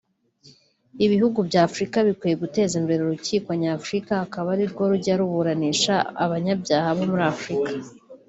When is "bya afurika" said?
1.49-1.97